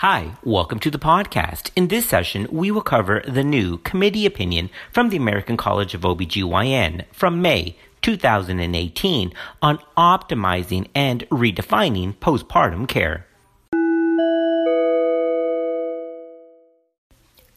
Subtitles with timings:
[0.00, 1.70] Hi, welcome to the podcast.
[1.76, 6.00] In this session, we will cover the new committee opinion from the American College of
[6.00, 13.26] OBGYN from May 2018 on optimizing and redefining postpartum care.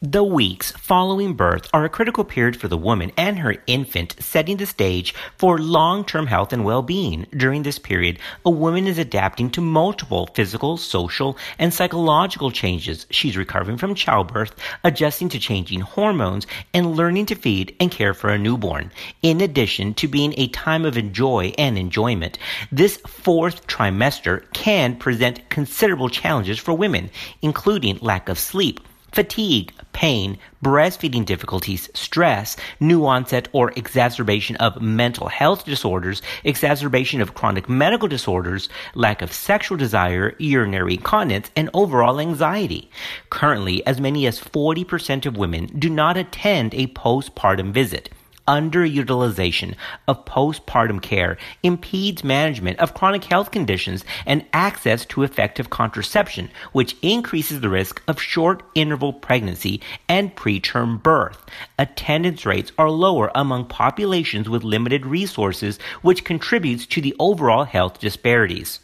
[0.05, 4.57] The weeks following birth are a critical period for the woman and her infant, setting
[4.57, 7.25] the stage for long term health and well being.
[7.31, 13.07] During this period, a woman is adapting to multiple physical, social, and psychological changes.
[13.11, 18.29] She's recovering from childbirth, adjusting to changing hormones, and learning to feed and care for
[18.29, 18.91] a newborn.
[19.21, 22.37] In addition to being a time of enjoy and enjoyment,
[22.73, 27.09] this fourth trimester can present considerable challenges for women,
[27.41, 28.81] including lack of sleep
[29.13, 37.35] fatigue, pain, breastfeeding difficulties, stress, new onset or exacerbation of mental health disorders, exacerbation of
[37.35, 42.89] chronic medical disorders, lack of sexual desire, urinary incontinence, and overall anxiety.
[43.29, 48.09] Currently, as many as 40% of women do not attend a postpartum visit
[48.47, 49.75] underutilization
[50.07, 56.95] of postpartum care impedes management of chronic health conditions and access to effective contraception, which
[57.01, 61.45] increases the risk of short interval pregnancy and preterm birth.
[61.79, 67.99] Attendance rates are lower among populations with limited resources, which contributes to the overall health
[67.99, 68.79] disparities.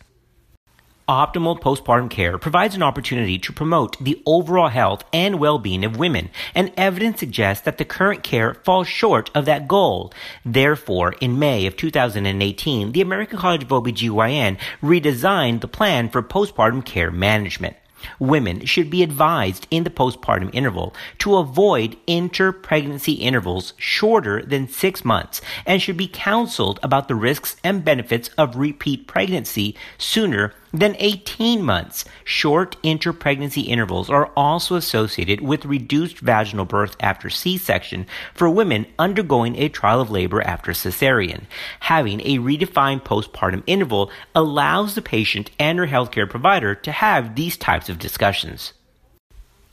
[1.10, 6.30] Optimal postpartum care provides an opportunity to promote the overall health and well-being of women,
[6.54, 10.14] and evidence suggests that the current care falls short of that goal.
[10.46, 16.86] Therefore, in May of 2018, the American College of OBGYN redesigned the plan for postpartum
[16.86, 17.76] care management.
[18.20, 25.04] Women should be advised in the postpartum interval to avoid inter-pregnancy intervals shorter than six
[25.04, 30.95] months and should be counseled about the risks and benefits of repeat pregnancy sooner than
[31.00, 32.06] 18 months.
[32.23, 39.55] Short inter-pregnancy intervals are also associated with reduced vaginal birth after C-section for women undergoing
[39.55, 41.44] a trial of labor after cesarean.
[41.82, 47.58] Having a redefined postpartum interval allows the patient and her healthcare provider to have these
[47.58, 48.73] types of discussions.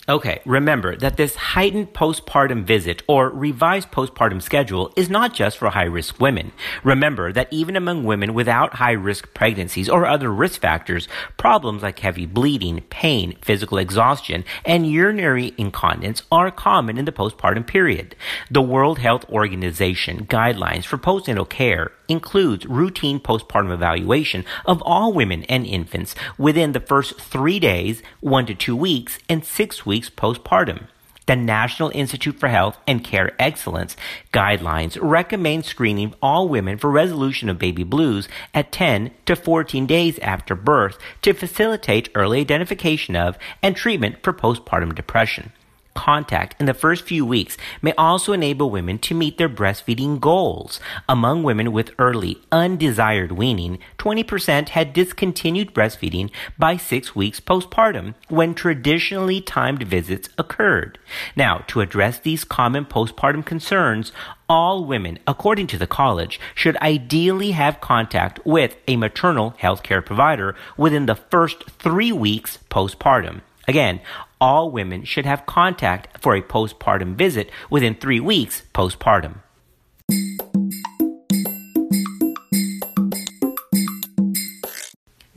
[0.08, 5.70] Okay, remember that this heightened postpartum visit or revised postpartum schedule is not just for
[5.70, 6.52] high risk women.
[6.84, 11.08] Remember that even among women without high risk pregnancies or other risk factors,
[11.38, 17.66] problems like heavy bleeding, pain, physical exhaustion, and urinary incontinence are common in the postpartum
[17.66, 18.14] period.
[18.48, 25.42] The World Health Organization guidelines for postnatal care includes routine postpartum evaluation of all women
[25.48, 30.10] and infants within the first three days, one to two weeks, and six weeks weeks
[30.10, 30.88] postpartum.
[31.24, 33.96] The National Institute for Health and Care Excellence
[34.30, 40.18] guidelines recommend screening all women for resolution of baby blues at 10 to 14 days
[40.18, 45.50] after birth to facilitate early identification of and treatment for postpartum depression
[45.96, 50.78] contact in the first few weeks may also enable women to meet their breastfeeding goals.
[51.08, 58.54] Among women with early undesired weaning, 20% had discontinued breastfeeding by six weeks postpartum when
[58.54, 60.98] traditionally timed visits occurred.
[61.34, 64.12] Now, to address these common postpartum concerns,
[64.48, 70.02] all women, according to the college, should ideally have contact with a maternal health care
[70.02, 73.40] provider within the first three weeks postpartum.
[73.68, 74.00] Again,
[74.40, 79.42] all women should have contact for a postpartum visit within three weeks postpartum.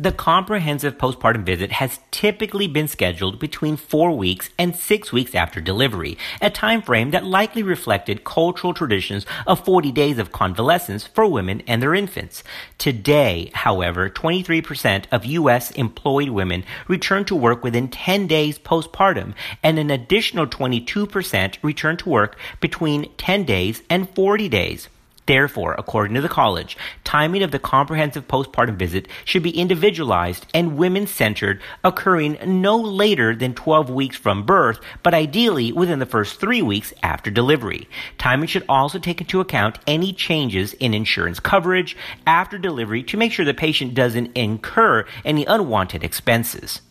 [0.02, 5.60] The comprehensive postpartum visit has typically been scheduled between four weeks and six weeks after
[5.60, 11.28] delivery, a time frame that likely reflected cultural traditions of 40 days of convalescence for
[11.28, 12.46] women and their infants.
[12.78, 15.72] Today, however, 23% of U.S.
[15.72, 22.08] employed women return to work within 10 days postpartum, and an additional 22% return to
[22.08, 24.88] work between 10 days and 40 days.
[25.30, 30.76] Therefore, according to the college, timing of the comprehensive postpartum visit should be individualized and
[30.76, 36.40] women centered, occurring no later than 12 weeks from birth, but ideally within the first
[36.40, 37.88] three weeks after delivery.
[38.18, 41.96] Timing should also take into account any changes in insurance coverage
[42.26, 46.82] after delivery to make sure the patient doesn't incur any unwanted expenses.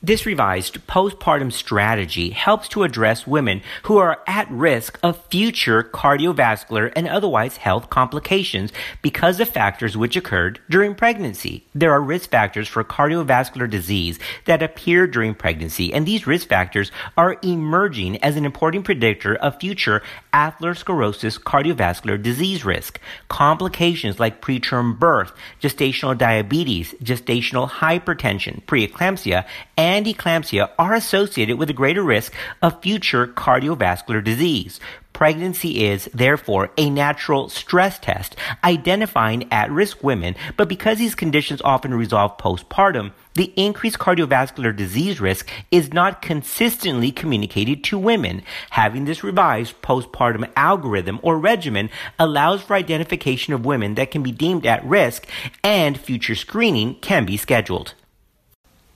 [0.00, 6.92] This revised postpartum strategy helps to address women who are at risk of future cardiovascular
[6.94, 8.72] and otherwise health complications
[9.02, 11.66] because of factors which occurred during pregnancy.
[11.74, 16.92] There are risk factors for cardiovascular disease that appear during pregnancy, and these risk factors
[17.16, 20.00] are emerging as an important predictor of future
[20.32, 23.00] atherosclerosis cardiovascular disease risk.
[23.26, 29.44] Complications like preterm birth, gestational diabetes, gestational hypertension, preeclampsia,
[29.76, 34.78] and and eclampsia are associated with a greater risk of future cardiovascular disease.
[35.14, 41.62] Pregnancy is, therefore, a natural stress test identifying at risk women, but because these conditions
[41.64, 48.42] often resolve postpartum, the increased cardiovascular disease risk is not consistently communicated to women.
[48.68, 51.88] Having this revised postpartum algorithm or regimen
[52.18, 55.26] allows for identification of women that can be deemed at risk
[55.64, 57.94] and future screening can be scheduled.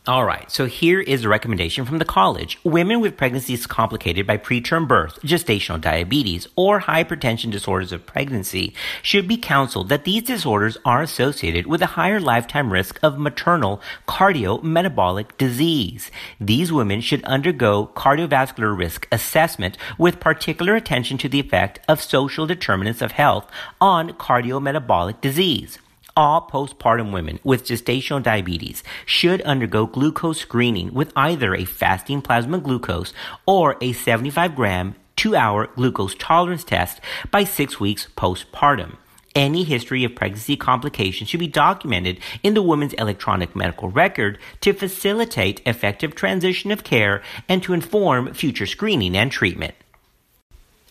[0.04, 2.58] All right, so here is a recommendation from the college.
[2.64, 9.28] Women with pregnancies complicated by preterm birth, gestational diabetes, or hypertension disorders of pregnancy should
[9.28, 15.38] be counseled that these disorders are associated with a higher lifetime risk of maternal cardiometabolic
[15.38, 16.10] disease.
[16.40, 22.44] These women should undergo cardiovascular risk assessment with particular attention to the effect of social
[22.44, 23.48] determinants of health
[23.80, 25.78] on cardiometabolic disease
[26.16, 32.58] all postpartum women with gestational diabetes should undergo glucose screening with either a fasting plasma
[32.58, 33.12] glucose
[33.46, 37.00] or a 75 gram two hour glucose tolerance test
[37.30, 38.96] by six weeks postpartum.
[39.34, 44.74] Any history of pregnancy complications should be documented in the woman's electronic medical record to
[44.74, 49.74] facilitate effective transition of care and to inform future screening and treatment.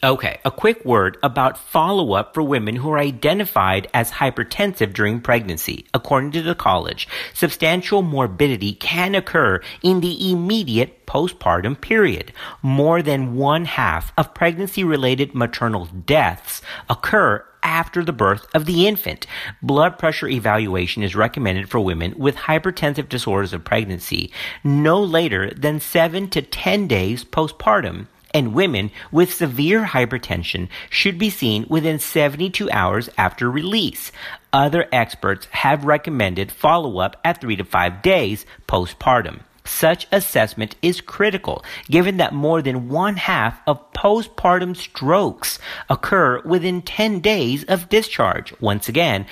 [0.03, 5.21] Okay, a quick word about follow up for women who are identified as hypertensive during
[5.21, 5.85] pregnancy.
[5.93, 12.33] According to the college, substantial morbidity can occur in the immediate postpartum period.
[12.63, 18.87] More than one half of pregnancy related maternal deaths occur after the birth of the
[18.87, 19.27] infant.
[19.61, 24.31] Blood pressure evaluation is recommended for women with hypertensive disorders of pregnancy
[24.63, 31.29] no later than 7 to 10 days postpartum and women with severe hypertension should be
[31.29, 34.11] seen within 72 hours after release.
[34.53, 39.41] Other experts have recommended follow up at 3 to 5 days postpartum.
[39.63, 46.81] Such assessment is critical given that more than one half of postpartum strokes occur within
[46.81, 48.53] 10 days of discharge.
[48.59, 49.27] Once again,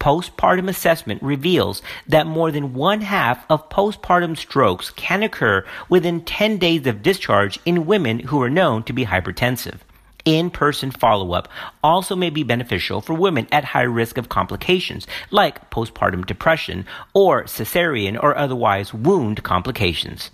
[0.00, 6.56] postpartum assessment reveals that more than one half of postpartum strokes can occur within 10
[6.56, 9.78] days of discharge in women who are known to be hypertensive.
[10.24, 11.48] In person follow up
[11.82, 17.44] also may be beneficial for women at high risk of complications like postpartum depression or
[17.44, 20.30] cesarean or otherwise wound complications.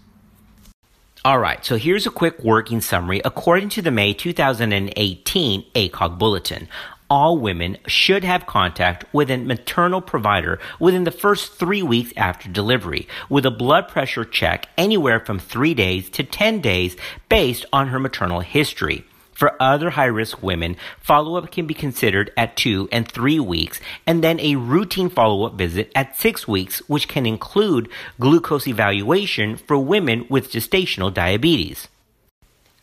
[1.25, 6.69] All right, so here's a quick working summary according to the May 2018 ACOG Bulletin
[7.09, 12.49] all women should have contact with a maternal provider within the first three weeks after
[12.49, 16.97] delivery with a blood pressure check anywhere from three days to 10 days
[17.29, 19.05] based on her maternal history.
[19.37, 23.81] For other high risk women, follow up can be considered at two and three weeks,
[24.07, 29.59] and then a routine follow up visit at six weeks, which can include glucose evaluation
[29.59, 31.89] for women with gestational diabetes.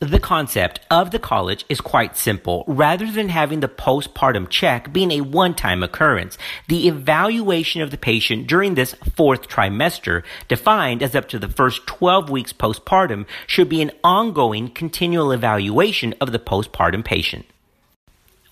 [0.04, 2.66] The concept of the college is quite simple.
[2.68, 8.46] Rather than having the postpartum check being a one-time occurrence, the evaluation of the patient
[8.46, 13.82] during this fourth trimester, defined as up to the first 12 weeks postpartum, should be
[13.82, 17.46] an ongoing continual evaluation of the postpartum patient.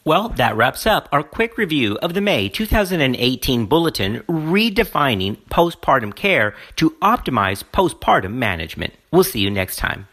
[0.06, 6.56] Well, that wraps up our quick review of the May 2018 bulletin redefining postpartum care
[6.78, 8.94] to optimize postpartum management.
[9.12, 10.08] We'll see you next time.